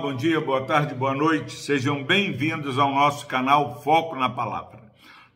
[0.00, 1.52] bom dia, boa tarde, boa noite.
[1.52, 4.80] Sejam bem-vindos ao nosso canal Foco na Palavra.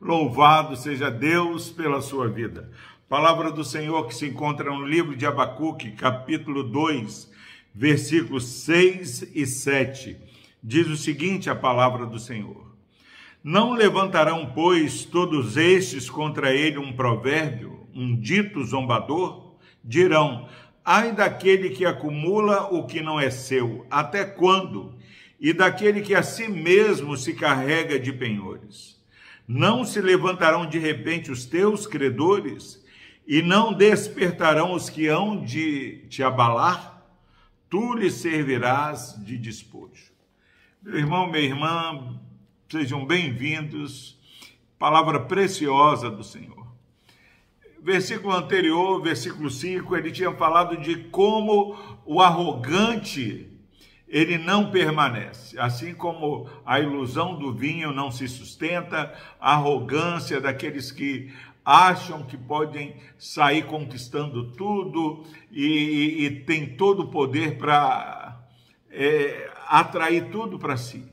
[0.00, 2.70] Louvado seja Deus pela sua vida.
[3.06, 7.30] Palavra do Senhor que se encontra no livro de Abacuque, capítulo 2,
[7.74, 10.16] versículos 6 e 7.
[10.62, 12.74] Diz o seguinte: a palavra do Senhor.
[13.42, 19.56] Não levantarão, pois, todos estes contra ele um provérbio, um dito zombador?
[19.84, 20.48] Dirão:
[20.84, 24.94] Ai daquele que acumula o que não é seu, até quando?
[25.40, 29.02] E daquele que a si mesmo se carrega de penhores.
[29.48, 32.84] Não se levantarão de repente os teus credores,
[33.26, 37.02] e não despertarão os que hão de te abalar?
[37.70, 40.12] Tu lhes servirás de despojo.
[40.82, 42.20] Meu irmão, minha irmã,
[42.68, 44.18] sejam bem-vindos.
[44.78, 46.63] Palavra preciosa do Senhor
[47.84, 53.50] versículo anterior, versículo 5, ele tinha falado de como o arrogante
[54.08, 55.58] ele não permanece.
[55.58, 61.30] Assim como a ilusão do vinho não se sustenta, a arrogância daqueles que
[61.62, 68.46] acham que podem sair conquistando tudo e, e, e tem todo o poder para
[68.90, 71.04] é, atrair tudo para si.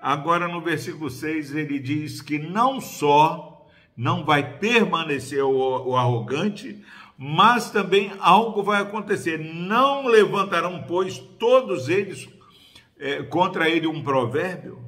[0.00, 3.53] Agora, no versículo 6, ele diz que não só
[3.96, 6.82] não vai permanecer o, o arrogante,
[7.16, 9.38] mas também algo vai acontecer.
[9.38, 12.28] Não levantarão, pois, todos eles
[12.98, 14.80] é, contra ele um provérbio,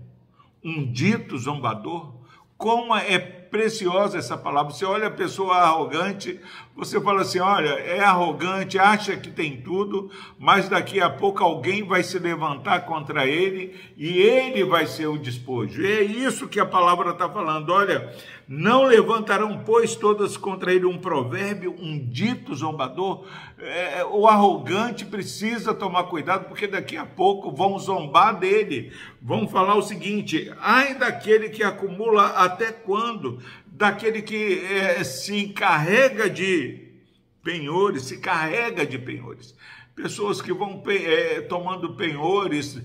[0.63, 2.15] um dito zombador.
[2.57, 3.19] Como é
[3.51, 4.73] preciosa essa palavra.
[4.73, 6.41] Você olha a pessoa arrogante,
[6.77, 11.83] você fala assim: olha, é arrogante, acha que tem tudo, mas daqui a pouco alguém
[11.83, 15.81] vai se levantar contra ele e ele vai ser o despojo.
[15.81, 17.71] E é isso que a palavra está falando.
[17.71, 18.13] Olha,
[18.47, 23.25] não levantarão, pois, todas contra ele um provérbio, um dito zombador.
[23.59, 28.93] É, o arrogante precisa tomar cuidado, porque daqui a pouco vão zombar dele.
[29.21, 33.41] Vão falar o seguinte: ai daquele que acumula até quando?
[33.77, 36.95] Daquele que é, se encarrega de
[37.43, 39.55] penhores, se carrega de penhores.
[39.95, 42.81] Pessoas que vão é, tomando penhores,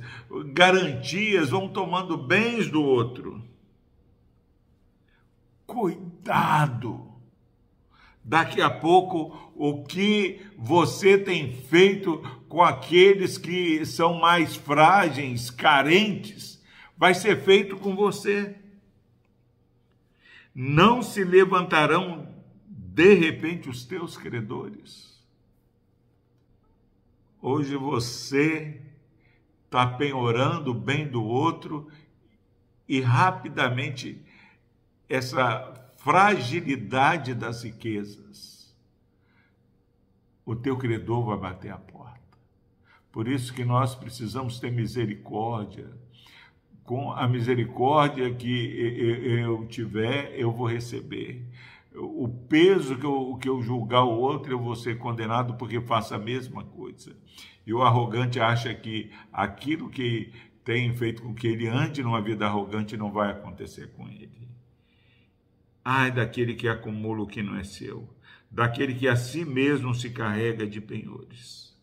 [0.47, 3.41] garantias, vão tomando bens do outro.
[5.66, 7.09] Cuidado!
[8.24, 12.18] Daqui a pouco, o que você tem feito
[12.50, 16.62] com aqueles que são mais frágeis, carentes,
[16.97, 18.61] vai ser feito com você
[20.53, 22.28] não se levantarão
[22.67, 25.12] de repente os teus credores.
[27.41, 28.81] Hoje você
[29.66, 31.89] está penhorando o bem do outro
[32.88, 34.22] e rapidamente
[35.07, 38.75] essa fragilidade das riquezas,
[40.45, 42.19] o teu credor vai bater a porta.
[43.12, 45.91] Por isso que nós precisamos ter misericórdia
[46.84, 48.50] com a misericórdia que
[49.44, 51.46] eu tiver, eu vou receber.
[51.94, 56.16] O peso que eu, que eu julgar o outro, eu vou ser condenado porque faço
[56.16, 57.16] a mesma coisa.
[57.66, 60.31] E o arrogante acha que aquilo que
[60.64, 64.50] tem feito com que ele ande numa vida arrogante não vai acontecer com ele.
[65.84, 68.08] Ai daquele que acumula o que não é seu,
[68.50, 71.75] daquele que a si mesmo se carrega de penhores.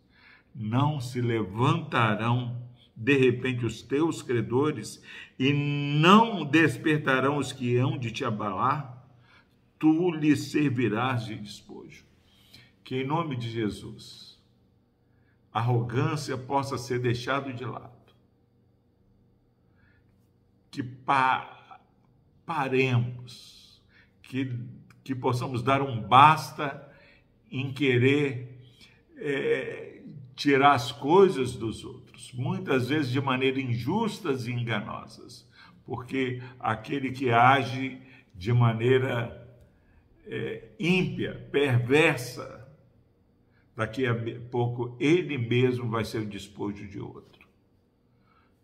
[0.54, 2.67] Não se levantarão
[2.98, 5.00] de repente os teus credores,
[5.38, 9.06] e não despertarão os que hão de te abalar,
[9.78, 12.04] tu lhes servirás de despojo.
[12.82, 14.42] Que em nome de Jesus,
[15.52, 17.92] arrogância possa ser deixado de lado.
[20.72, 21.80] Que pa
[22.44, 23.80] paremos,
[24.22, 24.58] que,
[25.04, 26.90] que possamos dar um basta
[27.48, 28.58] em querer
[29.18, 29.97] é,
[30.38, 35.46] tirar as coisas dos outros muitas vezes de maneira injustas e enganosas,
[35.84, 38.00] porque aquele que age
[38.34, 39.48] de maneira
[40.24, 42.66] é, ímpia, perversa,
[43.74, 44.14] daqui a
[44.50, 47.46] pouco ele mesmo vai ser o despojo de outro.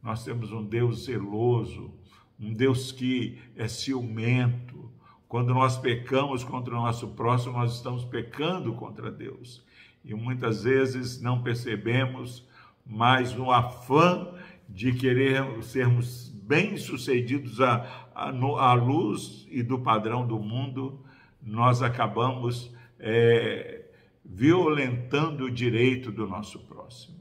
[0.00, 1.93] Nós temos um Deus zeloso,
[2.38, 4.93] um Deus que é ciumento.
[5.26, 9.64] Quando nós pecamos contra o nosso próximo, nós estamos pecando contra Deus.
[10.04, 12.46] E muitas vezes não percebemos
[12.84, 14.34] mas no afã
[14.68, 21.00] de querer sermos bem-sucedidos à, luz e do padrão do mundo,
[21.42, 23.86] nós acabamos é,
[24.24, 27.14] violentando o direito do nosso próximo.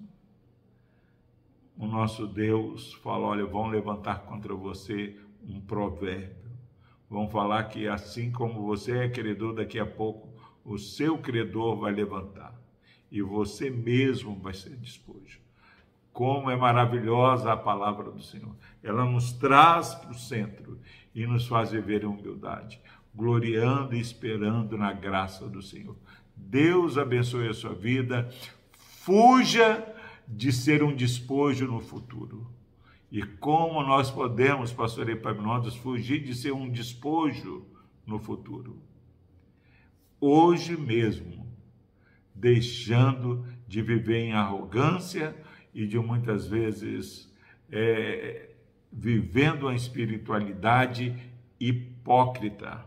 [1.77, 6.51] O nosso Deus fala: olha, vão levantar contra você um provérbio.
[7.09, 10.33] Vão falar que assim como você é credor, daqui a pouco
[10.63, 12.62] o seu credor vai levantar
[13.13, 15.39] e você mesmo vai ser despojo.
[16.11, 18.55] Como é maravilhosa a palavra do Senhor.
[18.81, 20.79] Ela nos traz para o centro
[21.13, 22.81] e nos faz viver em humildade,
[23.13, 25.95] gloriando e esperando na graça do Senhor.
[26.35, 28.27] Deus abençoe a sua vida.
[28.71, 29.85] Fuja
[30.27, 32.47] de ser um despojo no futuro.
[33.11, 37.63] E como nós podemos, pastor Epaminondas, fugir de ser um despojo
[38.07, 38.81] no futuro?
[40.19, 41.42] Hoje mesmo,
[42.35, 45.35] deixando de viver em arrogância
[45.73, 47.31] e de muitas vezes
[47.71, 48.49] é,
[48.91, 51.15] vivendo a espiritualidade
[51.59, 52.85] hipócrita.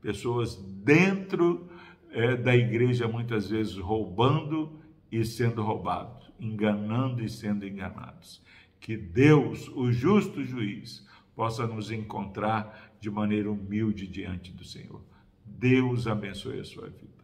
[0.00, 1.68] Pessoas dentro
[2.10, 4.78] é, da igreja muitas vezes roubando
[5.10, 8.42] e sendo roubados, enganando e sendo enganados.
[8.80, 15.02] Que Deus, o justo juiz, possa nos encontrar de maneira humilde diante do Senhor.
[15.44, 17.17] Deus abençoe a sua vida.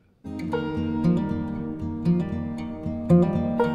[3.22, 3.73] you